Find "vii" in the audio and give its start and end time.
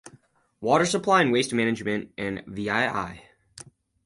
2.47-3.11